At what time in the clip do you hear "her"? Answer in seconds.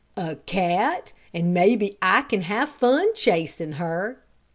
3.73-4.17